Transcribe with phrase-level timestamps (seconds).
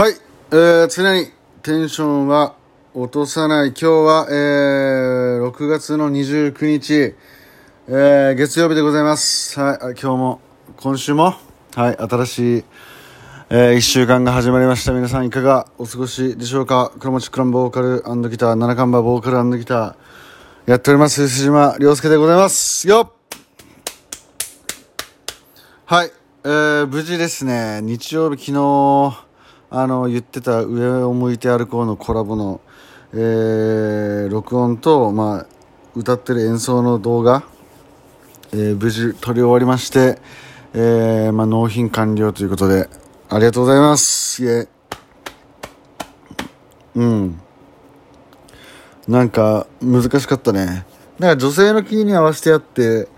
[0.00, 0.14] はい、
[0.50, 1.26] えー、常に
[1.62, 2.54] テンションは
[2.94, 3.68] 落とさない。
[3.68, 7.14] 今日は、えー、6月の29日、
[7.86, 9.60] えー、月曜日でございます。
[9.60, 10.40] はい、今日も、
[10.78, 11.34] 今週も、
[11.74, 12.64] はい、新しい、
[13.50, 14.92] えー、1週間が始まりました。
[14.92, 16.92] 皆さんいかがお過ごしでしょうか？
[16.98, 17.96] 黒町クランボーカル
[18.30, 22.88] ギター、七冠馬ボーカルギター、やっております、藤島亮介でございます。
[22.88, 23.10] よっ！
[25.84, 26.12] はい、
[26.44, 29.29] えー、無事ですね、日曜日昨日、
[29.72, 32.60] あの、言ってた上を向いて歩こうのコラボの、
[33.12, 35.46] えー、録音と、まあ、
[35.94, 37.44] 歌ってる演奏の動画、
[38.52, 40.18] えー、無事撮り終わりまして、
[40.74, 42.88] えー、まあ、納品完了ということで、
[43.28, 44.44] ありがとうございます。
[44.44, 44.68] イエ
[46.96, 47.40] うん。
[49.06, 50.84] なんか、難しかったね。
[51.20, 53.08] だから女性のキーに合わせてやって、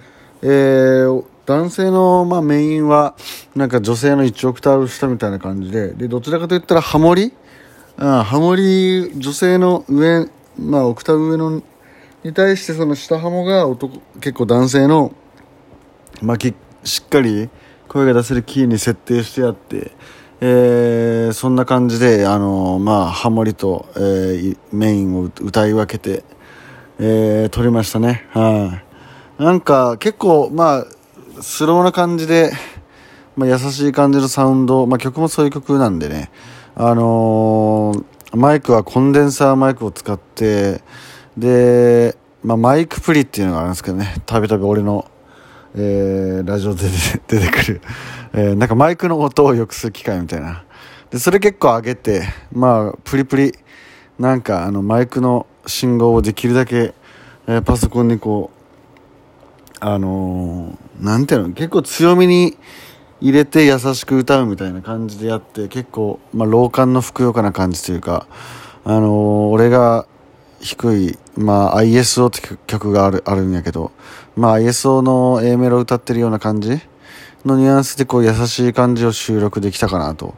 [0.42, 3.14] えー、男性の、まあ、メインは、
[3.54, 7.32] なんか女性の1オクターブ下みたいな感じで、で、どちらかといったらハモリ？
[7.98, 11.62] うん、ハモリ、女性の上、まあ、オクターブ上の、
[12.22, 15.12] に対してその下ハモが男、結構男性の、
[16.20, 17.50] まあ、きしっかり
[17.88, 19.92] 声が出せるキーに設定してあって、
[20.40, 26.24] えー、そんな感じで、あのまあ、ハモリと、えー、メインを歌い分けて、
[26.98, 28.26] えー、撮りましたね。
[28.30, 28.82] は
[29.38, 29.42] い。
[29.42, 30.86] なんか、結構、まあ、
[31.40, 32.52] スローな感じで、
[33.36, 36.30] まあ、優しい感じのサウンド、まあ、曲もそういう曲なんでね、
[36.74, 40.82] あのー、マイクはコンデンサーマイクを使って、
[41.36, 45.10] で、まあ、マイクプリっていうのがあるんですけどね、たびたび俺の、
[45.74, 46.84] えー、ラジオで
[47.28, 47.80] 出て くる、
[48.34, 50.64] えー、なんかマイクの音を良くする機械みたいな。
[51.10, 53.52] で、それ結構上げて、まあ、プリプリ、
[54.18, 56.94] なんかあのマイクの信号をできるだけ、
[57.46, 62.56] えー、パソコンにこう、あのー、なんていうの、結構強めに
[63.20, 68.26] 入れて優しく歌うみたいな感じでやって、結構、まあ、老感のふくよかな感じというか、
[68.84, 70.06] あのー、俺が
[70.60, 73.92] 低い、まあ、ISO って曲がある、あるんやけど、
[74.36, 76.80] まあ、ISO の A メロ歌ってるような感じ
[77.44, 80.34] のニュアンスでこう優しい感じを収録できたかなと、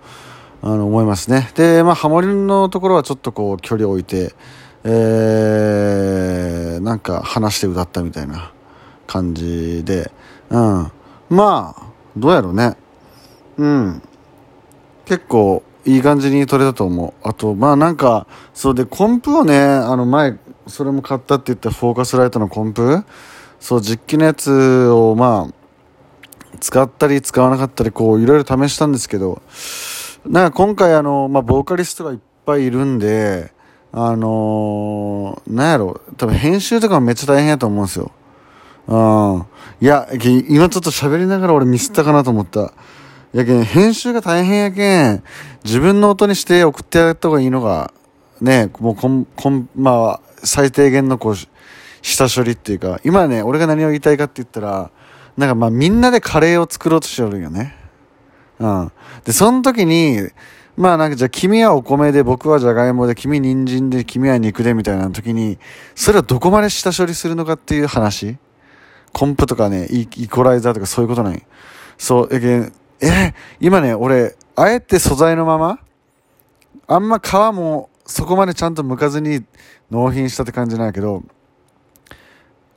[0.62, 1.50] あの、思いますね。
[1.54, 4.34] で、まあ、ハモリのところはちょっとこう距離を置いて、
[4.84, 8.53] えー、なんか話して歌ったみたいな
[9.06, 10.10] 感じで、
[10.50, 10.90] うん。
[11.30, 11.82] まあ、
[12.16, 12.76] どうやろうね。
[13.58, 14.02] うん。
[15.04, 17.28] 結構いい感じに撮れたと思う。
[17.28, 23.04] あと、まあなんか、そうで、コンプをね、あの前、それも買ったって言ったフォーカスライトのコンプ？
[23.60, 25.54] そう、実機のやつをまあ、
[26.60, 29.42] 使ったり使わなかったり、こう、いろいろ試したんですけど、
[30.24, 33.52] なんか今回あの、まあ、ボーカリストがいっぱいいるんで、
[33.92, 38.10] あのー、なんやろ、多分編集とかもめっちゃ大変やと思うんですよ。
[38.86, 39.46] うん。
[39.80, 40.08] いや、
[40.48, 42.72] 今ちょっと喋りながら俺ミスったかなと思った。
[43.32, 45.22] やけん、編集が大変やけん、
[45.64, 47.92] 自分の音にして送ってやった方がいいのが、
[48.40, 51.34] ね、もうこん、こん、まあ、最低限のこう、
[52.02, 54.90] 下処理っていうか、今ね、俺が何を言いたいかって言ったら、
[55.36, 57.74] なんかまあみんなでカレーを作ろうとしてるよね。
[58.60, 58.92] うん。
[59.24, 60.18] で、その時に、
[60.76, 65.58] まあなんかじゃあ君はお米で僕はじゃがいもで君人参で君は肉でみたいな時に、
[65.94, 68.36] それをどこまで下処理するのかっていう話
[69.14, 71.46] コンプとかね、イコライザーとかそういうことない。
[71.96, 75.78] そう、え、え、今ね、俺、あえて素材のまま、
[76.88, 79.44] あんま皮もそこまでちゃんと剥かずに
[79.90, 81.22] 納品したって感じなんやけど、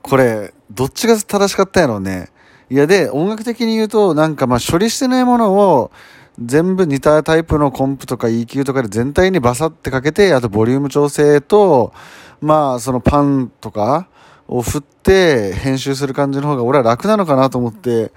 [0.03, 2.29] これ、どっちが正しかったんやろうね。
[2.69, 5.91] いやで、音楽的に言うと、なんかまあ処理してないものを、
[6.39, 11.93] 全部似たタイプのコンプとか EQ とかで全体にバサってかけて、あとボリューム調整と、
[12.41, 14.07] まあそのパンとか
[14.47, 18.11] を振って編集する感じの方が俺は楽なのかなと思って、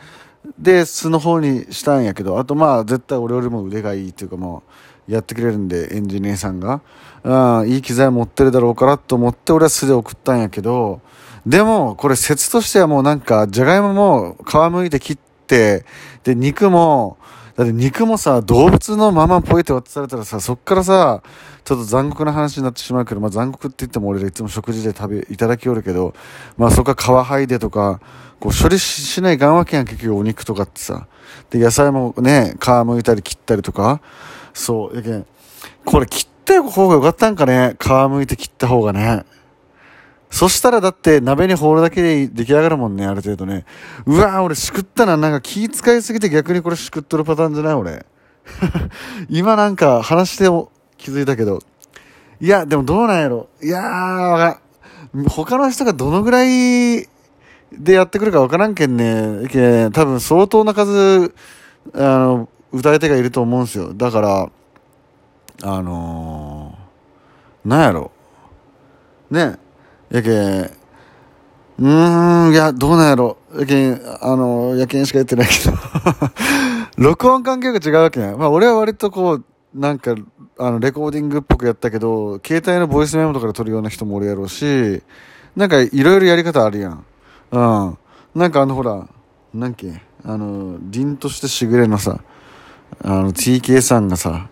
[0.58, 4.62] で、素の方にしたんやけど、あとまあ絶対俺よりも腕がいいっていうかも
[5.08, 6.80] う、やってくれるんで、エンジニアさんが。
[7.24, 11.00] うん、いい機材持ってるだろうからと思って俺は素で送ったんやけど、
[11.46, 15.84] でも、これ説としてはもうなんか、じゃがいもも皮むいて切って、
[16.22, 17.18] で、肉も、
[17.60, 21.22] だって肉もさ、動物のままポイって渡されたらさ、そっからさ、
[21.62, 26.14] ちょっと残酷な話になってしまうけど、まあ残酷って言っても俺らいつも食事で食べ、いただきおるけど、
[26.56, 28.00] まあそこか皮剥いでとか、
[28.40, 31.06] こう処理しない願わけやん、結局お肉とかってさ。
[31.50, 34.00] で、野菜もね、皮剥いたり切ったりとか。
[34.54, 35.26] そう、やけん、
[35.84, 39.26] これ切った方がよかったんかね、皮剥いて切った方がね。
[40.30, 43.64] そしたらだって鍋に放るだけで出来上がるもんね、ある程度ね。
[44.06, 45.16] うわぁ、俺しくったな。
[45.16, 48.06] なんか気使いすぎて逆にこれしくっとるパターンじゃない俺。
[49.28, 50.44] 今なんか話して
[50.96, 51.58] 気づいたけど。
[52.40, 53.48] いや、でもどうなんやろ。
[53.60, 57.08] いやー、他の人がどのぐらい
[57.72, 59.48] でやってくるかわからんけんね。
[59.48, 61.34] け多分相当な数、
[61.92, 63.92] あの、歌い手がいると思うんですよ。
[63.94, 64.50] だから、
[65.62, 68.12] あのー、なんやろ
[69.30, 69.58] ね
[70.10, 70.80] やけん
[71.80, 73.38] うーんいやどうなんやろ。
[73.58, 75.76] やけんあのやけんしか言ってないけど。
[76.98, 80.14] 録音環境が違うわけやまあ俺は割とこうなんか
[80.58, 85.02] あのレコーディングっぽくやったけど携帯のボイスメモとかで撮るような人もおるやろうし
[85.56, 87.04] なんかいろいろやり方あるやん。
[87.52, 87.98] うん。
[88.34, 89.08] なんかあのほら
[89.54, 92.20] なんけあの凛としてしぐれのさ
[93.02, 94.48] あの TK さんがさ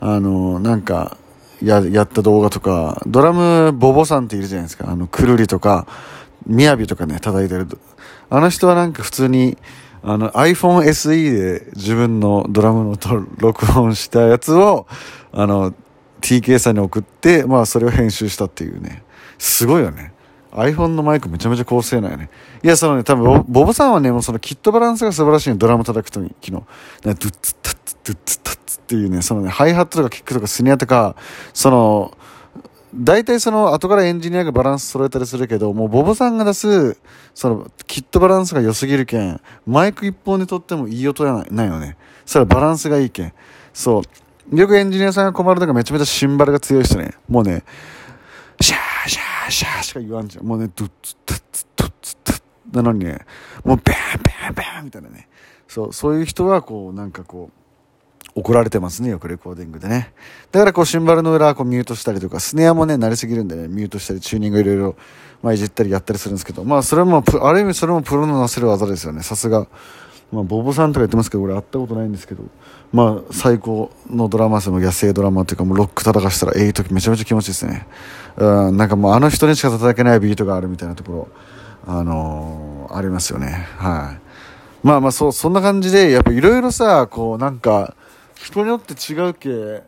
[0.00, 1.16] あのなんか
[1.62, 4.90] ややった動画とかドラムボボさんっているじゃないですか。
[4.90, 5.86] あのくるりとか
[6.46, 7.66] みやびとかね叩いてる。
[8.30, 9.56] あの人はなんか普通に
[10.02, 14.86] あの iPhone SE で自分のドラムのと録音したやつを
[15.32, 15.74] あの
[16.20, 19.02] TK さんに送ってまあそれを編集したっていうね。
[19.38, 20.12] すごいよね。
[20.52, 22.30] iPhone のマイクめちゃめちゃ高性能やね。
[22.62, 26.66] いや、そのね、多分ボ、ボさんはね、もうそのキットバランスが素晴らしいね、ドラム叩くときの。
[27.02, 27.77] ドゥッツタ
[28.12, 31.16] ッツタッツっていうね、そのね、ハイハットとかキックとかスニアとか、
[31.52, 32.16] その、
[32.94, 36.96] 大体その後からエンジニアがバランス揃えたりするけど、もうボボさんが出す、
[37.34, 41.96] その、キットバランスが良すぎるけん、マイク一本で撮ってもいい音やないよね。
[42.24, 43.32] それはバランスがいいけん。
[43.74, 44.02] そ
[44.52, 44.56] う。
[44.56, 47.12] よくエンジニアさんが困るのがめちゃめちゃシンバルが強い人ね。
[47.28, 47.64] もうね、
[48.60, 50.46] シャーシャーシャーしか言わんじゃん。
[50.46, 53.18] もうね、ドゥッツタッツドゥッツッなのにね、
[53.64, 55.28] もうバーンバーンバーンみたいなね。
[55.68, 57.67] そう、そういう人はこう、なんかこう、
[58.34, 60.12] 怒られてますね、よくレコーディングでね。
[60.52, 64.96] だからこう、シンバルの裏はこうミュートしたりとか、スネアもね、慣れすぎるんでね、ミュートしたり、チューニングいろいろ、
[65.42, 69.66] まあ、いじったりやったりするんですけど、まあ、それも、ある意味それもプロのなせる技ですよね、さすが。
[70.30, 72.44] まあ、ボボさんとか言ってますけど、俺会ったことないんですけど、
[72.92, 77.86] まあ、最高のドラマーの野生ドラマというか、もうロック叩かしたら、ええ時めちゃめちゃ気持ちいいですね。
[78.36, 81.28] うん、なんかもうあの人にしか叩けないビートがあるみたいなところ、
[81.86, 83.66] あのー、ありますよね。
[83.78, 84.28] はい。
[84.86, 87.94] まあまあ、そう、そんな感じで、やっぱいろいろさ、こう、なんか、
[88.42, 89.82] 人によって違うけ、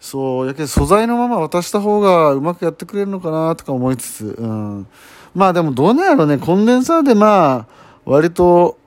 [0.00, 4.86] そう、やけ素材のまま渡した方がうまくやってくれるのかなとか思いつつ、うん。
[5.34, 7.66] まあでもどうなんやろね、コンデンサーでまあ、
[8.04, 8.78] 割と、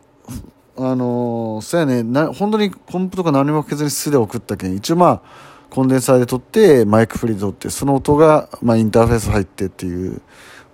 [0.77, 5.21] あのー、そうやね、な、本当にコンプとか何もかけずに素で送ったけん、一応まあ、
[5.69, 10.21] コンデンサーで撮って、マイクフリーで撮って、その音が、まあ、インターフェース入ってっていう、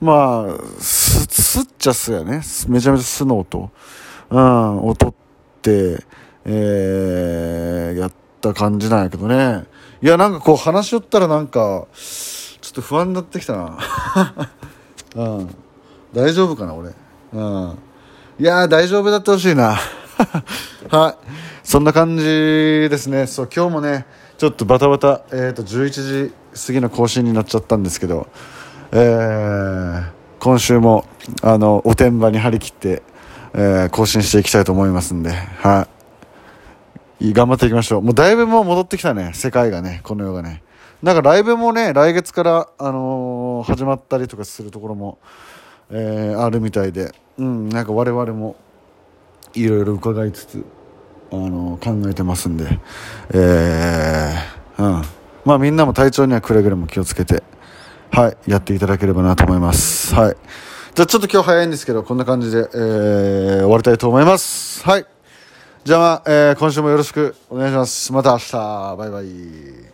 [0.02, 2.42] まあ、す、すっちゃすやね。
[2.68, 3.70] めちゃめちゃ素の音。
[4.32, 5.14] うん、を撮っ
[5.62, 6.04] て、
[6.46, 7.51] えー、
[8.50, 9.66] った感じなんやけどね。
[10.02, 13.78] いや、なんかこう話しよったらなんか、ちょっと不安になってきたな。
[15.16, 15.56] うん。
[16.14, 16.90] 大丈夫かな、俺。
[17.34, 17.78] うん。
[18.40, 19.78] いや大丈夫だってほしいな。
[20.90, 21.16] はい。
[21.64, 23.28] そんな感じですね。
[23.28, 24.06] そう、今日もね、
[24.38, 26.34] ちょっとバタバタ、えっ、ー、と、11時
[26.66, 28.28] 過ぎの更新になっちゃったんですけど、
[28.92, 30.04] えー、
[30.40, 31.06] 今週も、
[31.44, 33.04] あの、おてんばに張り切って、
[33.54, 36.01] えー、更新していきたいと思いますんで、はい。
[37.34, 38.02] 頑張っていきましょう。
[38.02, 40.64] もうだいぶもう戻ってきたね、世界がね、この世がね。
[41.04, 45.20] なんかライブもね、来月から、あのー、始まったりとかするところも、
[45.92, 48.56] えー、あるみたいで、うん、なんか我々も
[49.54, 50.66] いろいろ伺いつつ、
[51.32, 52.80] あの考えてますんで、
[53.34, 54.34] え、
[54.78, 55.02] うん。
[55.46, 57.44] まあみんなも体調にはくれぐれも気をつけて、
[58.12, 60.14] はい、やっていただければなと思います。
[60.14, 60.38] はい。
[60.94, 64.84] じゃあちょっと今日早いんですけど、こんな感じで、え、終わりたいと思います。
[64.84, 65.06] はい。
[65.84, 68.14] じゃあまあ、えー、今週もよろしくお願いします。
[68.14, 68.96] また明日。
[68.98, 69.91] バイバイ。